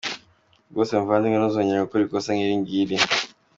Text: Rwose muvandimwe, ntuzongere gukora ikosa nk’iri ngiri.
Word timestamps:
Rwose 0.71 0.91
muvandimwe, 0.93 1.37
ntuzongere 1.39 1.83
gukora 1.85 2.05
ikosa 2.05 2.29
nk’iri 2.35 2.55
ngiri. 2.61 2.95